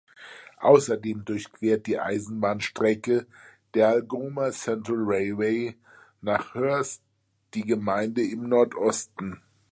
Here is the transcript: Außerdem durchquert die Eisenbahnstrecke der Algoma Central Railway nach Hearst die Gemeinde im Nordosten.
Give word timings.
Außerdem 0.61 1.25
durchquert 1.25 1.85
die 1.85 1.99
Eisenbahnstrecke 1.99 3.27
der 3.75 3.89
Algoma 3.89 4.49
Central 4.49 4.97
Railway 5.03 5.75
nach 6.21 6.55
Hearst 6.55 7.03
die 7.53 7.61
Gemeinde 7.61 8.23
im 8.27 8.49
Nordosten. 8.49 9.43